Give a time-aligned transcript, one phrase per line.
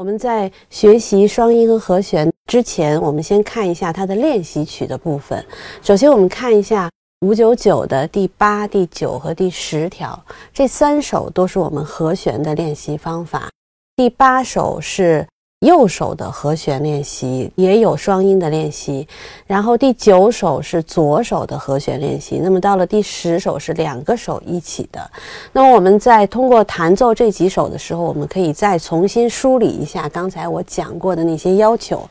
[0.00, 5.44] 我们在学习双音和和弦之前，我们先看一下它的练习曲的部分。
[5.82, 10.18] 首先，我们看一下五九九的第八、第九和第十条，
[10.54, 13.50] 这三首都是我们和弦的练习方法。
[13.94, 15.26] 第八首是。
[15.60, 19.06] 右手的和弦练习也有双音的练习，
[19.46, 25.10] 然后第九首是左手的和弦练习，那么到了第十首是两个手一起的。
[25.52, 32.08] 那么我们在通过弹奏这几首的时候，我们可以再重新梳理一下刚才我讲过的那些要求。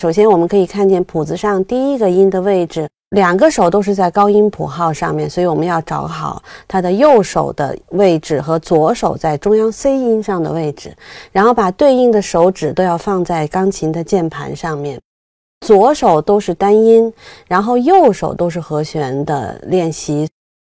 [0.00, 2.88] 首先，我们可以看见谱子上第一个音的位置。
[3.12, 10.96] 两个手都是在高音谱号上面，所以我们要找好它的右手的位置和左手在中央 C 音上的位置，
[11.30, 14.98] 然后把对应的手指都要放在钢琴的键盘上面。
[15.60, 17.12] 左手都是单音，
[17.46, 20.26] 然后右手都是和弦的练习。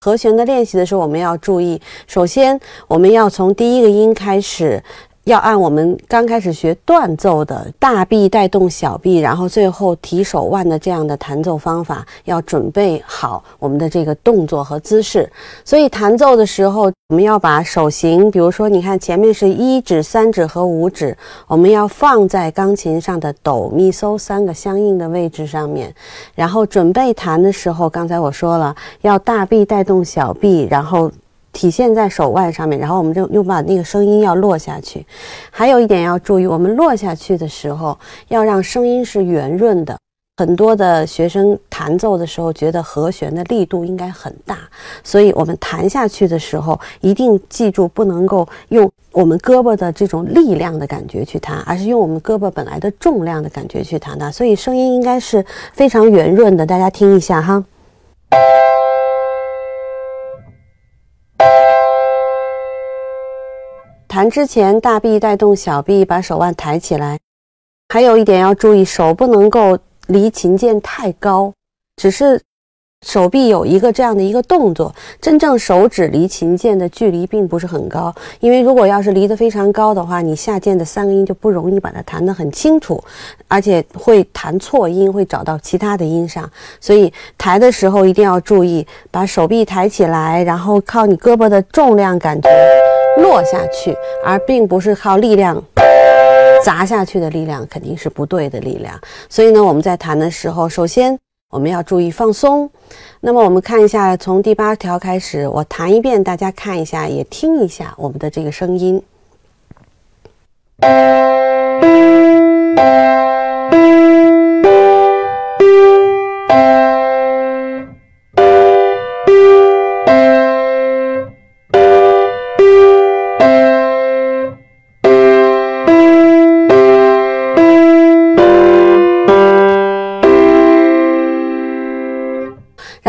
[0.00, 4.82] 和弦的练习的时候，我们要注意，首先我们要从第一个音开始。
[5.24, 15.30] 要按我们刚开始学断奏的大臂带动小臂，然后最后提手腕的这样的弹奏方法，要准备好我们的这个动作和姿势。
[15.64, 21.16] 所以弹奏的时候，我们要把手型，比如说你看前面是一指、三指和五指，
[21.46, 25.94] 我们要放在钢琴上的哆、咪、嗦三个相应的位置上面。
[26.34, 31.10] 然后准备弹的时候，刚才我说了，要大臂带动小臂，然后。
[31.54, 35.06] 体现在手腕上面，然后我们就又把那个声音要落下去。
[35.50, 39.96] 还有一点要注意，我们落下去的时候要让声音是圆润的。
[40.36, 44.58] 很多的学生弹奏的时候觉得和弦的力度应该很大，
[45.04, 54.28] 所以我们弹下去的时候一定记住不能够用我们胳膊的这种力量的感觉去弹，而是用我们胳膊本来的重量的感觉去弹它。
[54.28, 57.64] 所以声音应该是非常圆润的，大家听一下哈。
[64.14, 67.18] 弹之前，大臂带动小臂，把手腕抬起来。
[67.92, 69.76] 还有一点要注意，手不能够
[70.06, 71.52] 离琴键太高，
[71.96, 72.40] 只是
[73.04, 74.94] 手臂有一个这样的一个动作。
[75.20, 83.02] 真正手指离琴键的距离并不是很高，因为如果要是离得非常高的话，你下键的三个音就不容易把它弹得很清楚，
[83.48, 86.48] 而且会弹错音，会找到其他的音上。
[86.80, 92.48] 所以抬的时候一定要注意，把手臂抬起来，然后靠你胳膊的重量感觉。
[93.18, 95.62] 落下去，而并不是靠力量
[96.64, 98.98] 砸下去的力量，肯定是不对的力量。
[99.28, 101.18] 所以呢，我们在弹的时候，首先
[101.50, 102.68] 我们要注意放松。
[103.20, 109.02] 那么我们看一下，从第八条开始，我弹一遍，大家看一下，也听一下我们的这个声音。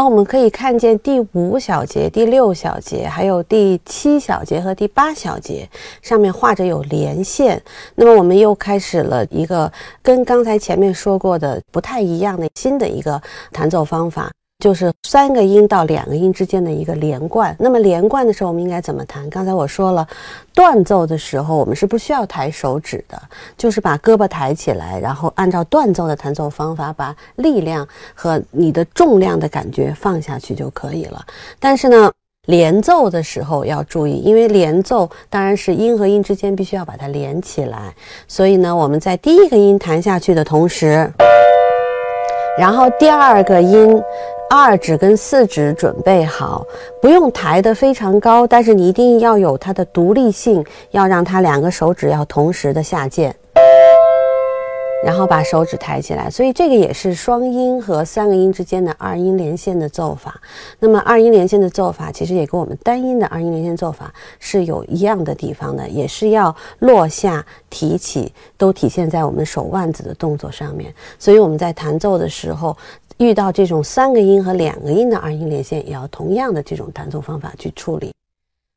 [0.00, 5.68] 然后我们可以看见第五小节、第六小节，还有第七小节和第八小节
[6.00, 7.62] 上面画着有连线。
[7.96, 13.20] 那么我们又开始了一个跟刚才前面说过的不太一样的新的一个
[13.52, 14.30] 弹奏方法。
[14.60, 17.56] 就是三个音到两个音之间的一个连贯。
[17.58, 19.28] 那么连贯的时候，我们应该怎么弹？
[19.30, 20.06] 刚才我说了，
[20.54, 23.20] 断奏的时候我们是不需要抬手指的，
[23.56, 31.24] 就是把胳膊抬起来，然后按照断奏的弹奏方法，把力量和你的重量的感觉放下去就可以了。
[31.58, 32.12] 但是呢，
[32.46, 37.94] 连奏的时候要注意，因为连奏当然是音和音之间必须要把它连起来，
[38.28, 41.10] 所以呢，我们在第一个音弹下去的同时，
[42.60, 44.00] 然后第二个音。
[44.52, 46.66] 二指跟四指准备好，
[47.00, 53.32] 不用抬得非常高，但是你一定要有它的独立性，要让它两个手指要同时的下键，
[55.04, 56.30] 然后把手指抬起来。
[56.30, 60.40] 所以这个也是双音和三个音之间的二音连线的奏法。
[60.78, 70.94] 那么二音连线的奏法其实也跟我们单音的二音连线奏法是有一样的地方的，也是要落下提起都体现在我们手腕子的动作上面。
[71.18, 72.76] 所以我们在弹奏的时候。
[73.20, 78.14] 遇到这种三个音和两个音的二音连线，也要同样的这种弹奏方法去处理。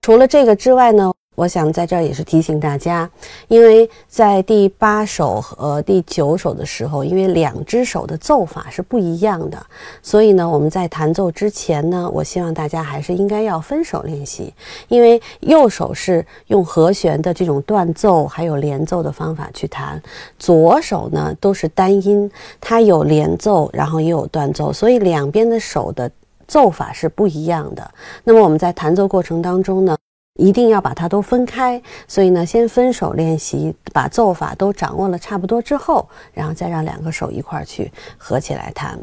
[0.00, 1.12] 除了这个之外呢？
[1.40, 3.08] 我想在这儿也是提醒大家，
[3.48, 9.56] 因为在第八首和第九首的时候，因为两只手的奏法是不一样的，
[10.02, 14.52] 所以呢，我们在弹奏之前呢，我希望大家还是应该要分手练习，
[14.88, 19.98] 因为右手是用和弦的这种断奏还有连奏的方法去弹，
[20.38, 26.10] 左手呢都是单音，它有连奏，然后也有断奏，所以两边的手的
[26.46, 27.90] 奏法是不一样的。
[28.24, 29.96] 那么我们在弹奏过程当中呢。
[30.34, 31.80] 一定要把它都分开。
[32.06, 38.98] 所以呢，先分手练习，把奏法都掌握了差不多之后，然后再让两个手一块儿去合起来弹。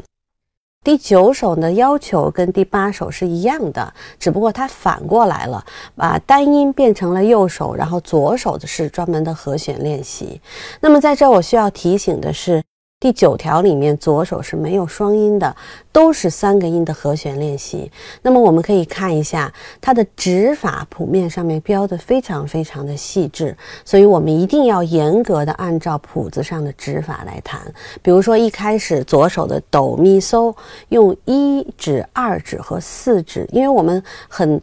[0.84, 5.64] 第九首呢要求跟第八首是一样的，只不过它反过来了，
[5.94, 10.40] 把单音变成了右手，然后左手的是专门的和弦练习。
[10.80, 12.62] 那么在这我需要提醒的是。
[13.00, 15.54] 第九条里面，左手是没有双音的，
[15.92, 17.88] 都是三个音的和弦练习。
[18.22, 27.60] 那么我们可以看一下它的指法谱面上面标的非常非常的细致，所以我们一定要严格的按照谱子上的指法来弹。
[28.02, 30.52] 比如说一开始左手的哆咪嗦，
[30.88, 34.60] 用一指、二指和四指，因为我们很。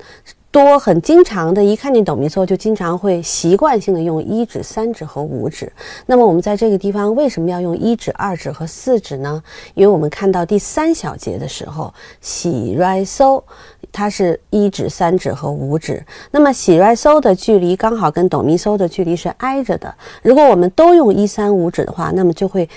[0.56, 5.70] 多很经常的，一看见哆咪嗦就经常会习惯性的用一指、三指和五指。
[6.06, 9.44] 那么我们在这个地方为什么要用一指、二指和四指呢？
[9.74, 13.44] 因为我们看到第三小节的时候，喜、来、嗦，
[13.92, 16.02] 它是一指、三指和五指。
[16.32, 19.94] 那么喜、来、嗦的距离刚好跟哆咪嗦的距离是挨着的。
[20.22, 22.70] 如果我们都用一三五指的话，那么就会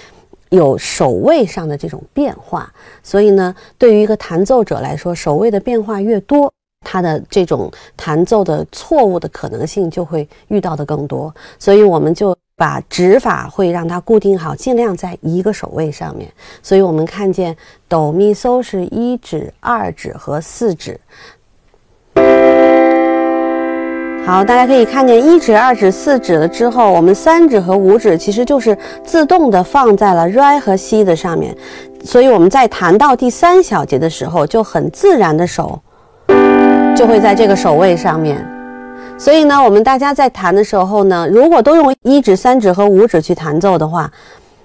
[0.48, 2.72] 有手位上的这种变化。
[3.04, 6.52] 所以呢，对于一个弹奏者来说，手位的变化越多。
[6.80, 16.30] 它的这种弹奏的错误的可能性就会遇到的更多，所以我们就把指法会让它固定好，尽量在一个手位上面。
[16.62, 17.56] 所以我们看见
[17.88, 20.98] 哆咪嗦是一指、二指和四指。
[24.24, 31.56] 好，大家可以看见一指、二指、四指了之后，我们三指和五指其实就是自动的放在了 re 和 si 的上面，
[32.04, 35.80] 所以我们在弹到第三小节的时候，就很自然的手。
[36.98, 38.44] 就会在这个手位上面，
[39.16, 44.10] 所以呢，我们大家在弹的时候呢，如果都用一指、三指和五指去弹奏的话，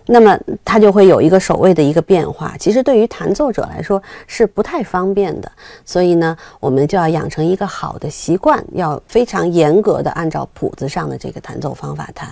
[0.07, 0.35] 那么
[0.65, 2.55] 它就会有一个手位的一个变化。
[2.57, 5.51] 其实对于弹奏者来说是不太方便的，
[5.85, 12.29] 所以呢，我们就要养成一个好的习惯，要非常严格的按照谱子上的这个弹奏方法弹。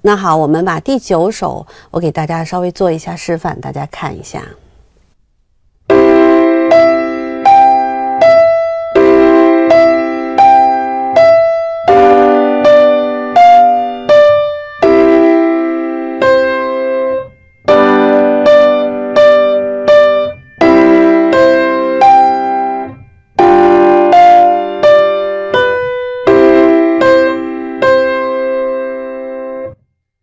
[0.00, 4.44] 那好，我们把第九首我给大家稍微做一下示范，大家看一下。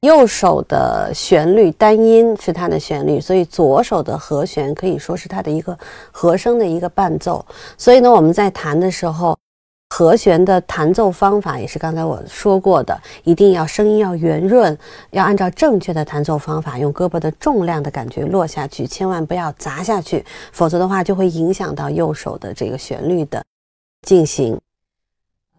[0.05, 5.77] 右手的旋律单音是它的旋律，所以左手的和弦可以说是它的一个
[6.11, 7.45] 和声的一个伴奏。
[7.77, 9.37] 所以呢，我们在弹的时候，
[9.89, 14.77] 和弦的弹奏方法也是刚才我说过的，一定要声音要圆润，
[15.11, 23.43] 要按照正确的弹奏方法，用胳膊的重量的感觉落下去，千万不要砸下去，否则的话就会影响到右手的这个旋律的
[24.07, 24.59] 进行。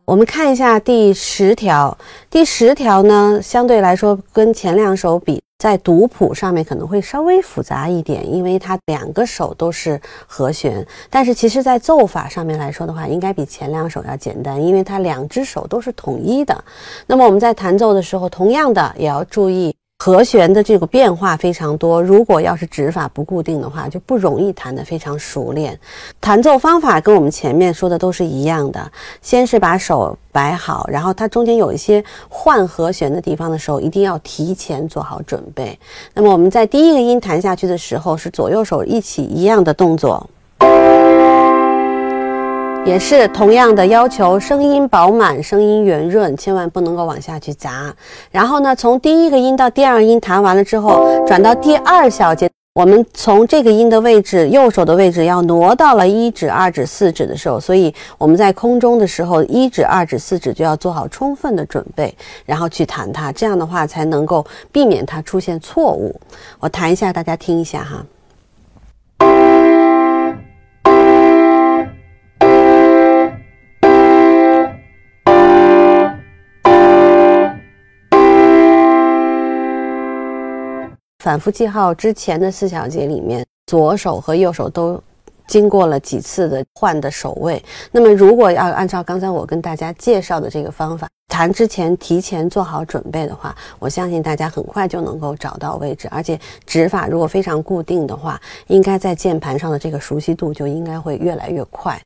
[0.07, 1.99] 我们看一下第十条，
[2.31, 10.87] 第十条呢，相对来说跟前两首比，在读谱上面可能会稍微复杂一点，因为它两个手都是和弦。
[11.11, 16.65] 但是其实，在奏法上面来说的话，应该比前两首要简单，因为它两只手都是统一的。
[17.09, 19.76] 那么我们在弹奏的时候，同样的也要注意。
[20.07, 25.77] 和弦的这个变化非常多，如果要是指法不固定的话，就不容易弹得非常熟练。
[26.21, 28.89] 弹奏方法跟我们前面说的都是一样的，
[29.21, 35.77] 先是把手摆好，然后它中间有一些换和弦的地方的时候，一定要提前做好准备。
[36.15, 40.25] 那么我们在第一个音弹下去的时候，是左右手一起一样的动作。
[42.87, 47.93] 也是同样的要求，声音饱满，声音圆润，千万不能够往下去砸。
[48.31, 66.15] 然后呢，从第一个音到第二音弹完了之后，转到第二小节，我们从这个音的位置，右手的位置要挪到了一指、二指、四指的时候，所以我们在空中的时候，一指、二指、四指就要做好充分的准备，然后去弹它，这样的话才能够避免它出现错误。
[66.61, 68.07] 我弹一下，大家听一下哈。
[81.27, 85.03] 反复记号之前的四小节里面，左手和右手都
[85.49, 87.61] 经过了几次的换的手位。
[87.91, 102.01] 那么，如果要按照刚才我跟大家介绍的这个方法弹之前提前做好准备的话，我相信大家很快就能够找到位置，而且指法如果非常固定的话，应该在键盘上的这个熟悉度就应该会越来越快。